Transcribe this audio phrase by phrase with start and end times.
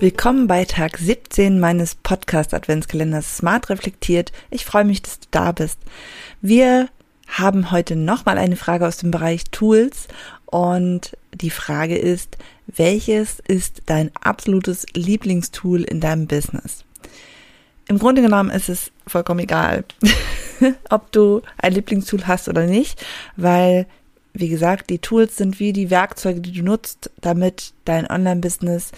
[0.00, 4.30] Willkommen bei Tag 17 meines Podcast Adventskalenders Smart Reflektiert.
[4.48, 5.80] Ich freue mich, dass du da bist.
[6.40, 6.88] Wir
[7.26, 10.06] haben heute nochmal eine Frage aus dem Bereich Tools
[10.46, 16.84] und die Frage ist, welches ist dein absolutes Lieblingstool in deinem Business?
[17.88, 19.84] Im Grunde genommen ist es vollkommen egal,
[20.90, 23.04] ob du ein Lieblingstool hast oder nicht,
[23.34, 23.88] weil
[24.38, 28.92] wie gesagt, die Tools sind wie die Werkzeuge, die du nutzt, damit dein Online-Business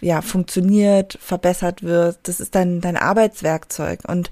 [0.00, 2.18] ja funktioniert, verbessert wird.
[2.24, 4.00] Das ist dein, dein Arbeitswerkzeug.
[4.06, 4.30] Und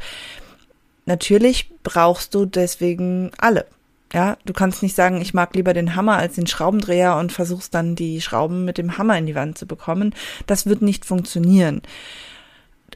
[1.06, 3.66] natürlich brauchst du deswegen alle.
[4.12, 7.74] Ja, du kannst nicht sagen, ich mag lieber den Hammer als den Schraubendreher und versuchst
[7.74, 10.14] dann die Schrauben mit dem Hammer in die Wand zu bekommen.
[10.46, 11.80] Das wird nicht funktionieren.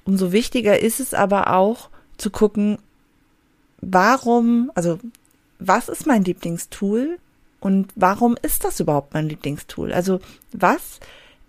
[0.05, 2.78] Umso wichtiger ist es aber auch zu gucken,
[3.80, 4.98] warum, also
[5.58, 7.19] was ist mein Lieblingstool
[7.60, 9.92] und warum ist das überhaupt mein Lieblingstool?
[9.92, 10.20] Also
[10.52, 11.00] was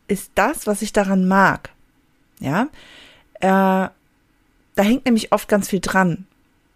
[0.08, 1.70] ist das, was ich daran mag?
[2.40, 2.70] Ja,
[3.40, 3.90] äh,
[4.78, 6.26] da hängt nämlich oft ganz viel dran.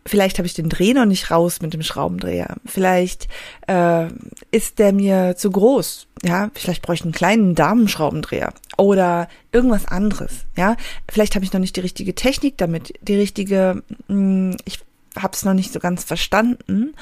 [0.06, 2.56] Vielleicht habe ich den Dreh noch nicht raus mit dem Schraubendreher.
[2.66, 3.28] Vielleicht
[3.68, 4.08] äh,
[4.50, 6.08] ist der mir zu groß.
[6.24, 10.46] Ja, vielleicht bräuchte ich einen kleinen Damenschraubendreher oder irgendwas anderes.
[10.58, 10.76] Ja,
[11.10, 13.84] vielleicht habe ich noch nicht die richtige Technik damit, die richtige.
[14.08, 14.80] Mh, hm, ich
[15.16, 16.96] habe es noch nicht so ganz verstanden.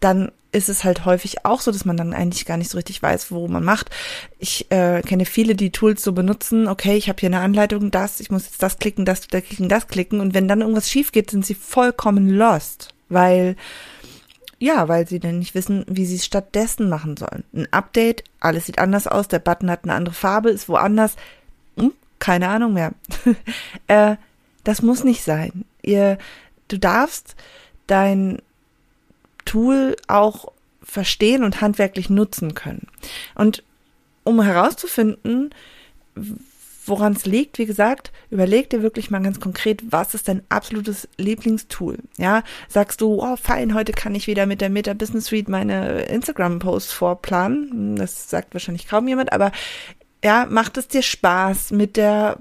[0.00, 3.02] Dann ist es halt häufig auch so, dass man dann eigentlich gar nicht so richtig
[3.02, 3.90] weiß, wo man macht.
[4.38, 8.20] Ich äh, kenne viele, die Tools so benutzen, okay, ich habe hier eine Anleitung, das,
[8.20, 11.12] ich muss jetzt das klicken, das, da klicken, das klicken und wenn dann irgendwas schief
[11.12, 13.54] geht, sind sie vollkommen lost, weil
[14.58, 17.44] ja, weil sie dann nicht wissen, wie sie es stattdessen machen sollen.
[17.54, 21.16] Ein Update, alles sieht anders aus, der Button hat eine andere Farbe, ist woanders,
[21.76, 22.92] hm, keine Ahnung mehr.
[23.88, 24.16] äh,
[24.64, 25.66] das muss nicht sein.
[25.82, 26.16] Ihr,
[26.68, 27.36] du darfst
[27.86, 28.40] dein
[29.56, 30.52] Tool auch
[30.82, 32.88] verstehen und handwerklich nutzen können.
[33.34, 33.62] Und
[34.22, 35.54] um herauszufinden,
[36.84, 41.08] woran es liegt, wie gesagt, überleg dir wirklich mal ganz konkret, was ist dein absolutes
[41.16, 41.96] Lieblingstool?
[42.18, 46.02] Ja, sagst du, oh fein, heute kann ich wieder mit der Meta Business Suite meine
[46.02, 47.96] Instagram Posts vorplanen.
[47.96, 49.52] Das sagt wahrscheinlich kaum jemand, aber
[50.22, 52.38] ja, macht es dir Spaß mit der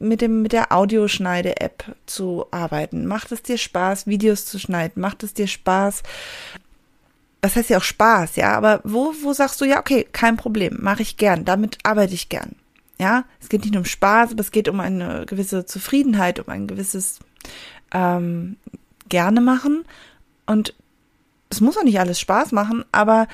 [0.00, 3.06] mit dem mit der Audioschneide App zu arbeiten?
[3.06, 5.00] Macht es dir Spaß Videos zu schneiden?
[5.00, 6.02] Macht es dir Spaß
[7.40, 10.78] das heißt ja auch Spaß, ja, aber wo wo sagst du ja, okay, kein Problem,
[10.80, 12.56] mache ich gern, damit arbeite ich gern.
[12.98, 16.48] Ja, es geht nicht nur um Spaß, aber es geht um eine gewisse Zufriedenheit, um
[16.48, 17.18] ein gewisses
[17.92, 18.56] ähm,
[19.08, 19.84] gerne machen
[20.46, 20.74] und
[21.48, 23.26] es muss auch nicht alles Spaß machen, aber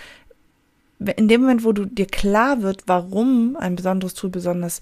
[0.99, 4.81] in dem Moment, wo du dir klar wird, warum ein besonderes Tool besonders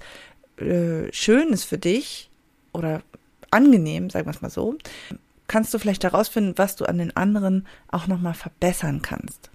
[0.58, 2.30] äh, schön ist für dich
[2.72, 3.02] oder
[3.50, 4.76] angenehm, sagen wir es mal so,
[5.46, 9.50] kannst du vielleicht herausfinden, was du an den anderen auch nochmal verbessern kannst.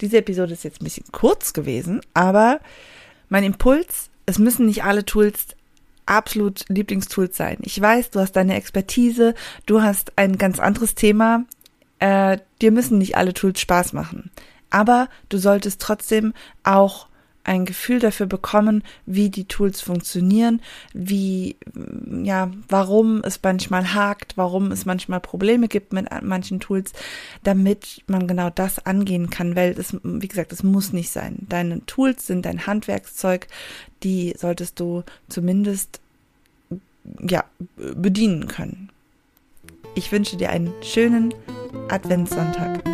[0.00, 2.60] Diese Episode ist jetzt ein bisschen kurz gewesen, aber
[3.28, 5.48] mein Impuls, es müssen nicht alle Tools
[6.06, 7.58] absolut Lieblingstools sein.
[7.62, 9.34] Ich weiß, du hast deine Expertise,
[9.66, 11.44] du hast ein ganz anderes Thema.
[11.98, 14.30] Äh, dir müssen nicht alle Tools Spaß machen.
[14.70, 16.32] Aber du solltest trotzdem
[16.62, 17.07] auch
[17.48, 20.60] ein Gefühl dafür bekommen, wie die Tools funktionieren,
[20.92, 21.56] wie,
[22.22, 26.92] ja, warum es manchmal hakt, warum es manchmal Probleme gibt mit manchen Tools,
[27.42, 31.46] damit man genau das angehen kann, weil es, wie gesagt, es muss nicht sein.
[31.48, 33.48] Deine Tools sind dein Handwerkszeug,
[34.02, 36.00] die solltest du zumindest,
[37.20, 37.44] ja,
[37.76, 38.90] bedienen können.
[39.94, 41.34] Ich wünsche dir einen schönen
[41.88, 42.87] Adventssonntag.